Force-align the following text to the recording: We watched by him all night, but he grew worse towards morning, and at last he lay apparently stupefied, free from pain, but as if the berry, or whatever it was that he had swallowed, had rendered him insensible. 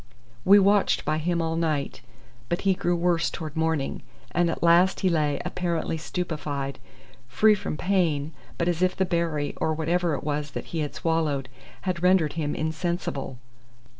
We 0.43 0.57
watched 0.57 1.05
by 1.05 1.19
him 1.19 1.43
all 1.43 1.55
night, 1.55 2.01
but 2.49 2.61
he 2.61 2.73
grew 2.73 2.95
worse 2.95 3.29
towards 3.29 3.55
morning, 3.55 4.01
and 4.31 4.49
at 4.49 4.63
last 4.63 5.01
he 5.01 5.09
lay 5.09 5.39
apparently 5.45 5.95
stupefied, 5.95 6.79
free 7.27 7.53
from 7.53 7.77
pain, 7.77 8.33
but 8.57 8.67
as 8.67 8.81
if 8.81 8.95
the 8.95 9.05
berry, 9.05 9.53
or 9.57 9.75
whatever 9.75 10.15
it 10.15 10.23
was 10.23 10.49
that 10.53 10.65
he 10.73 10.79
had 10.79 10.95
swallowed, 10.95 11.49
had 11.81 12.01
rendered 12.01 12.33
him 12.33 12.55
insensible. 12.55 13.37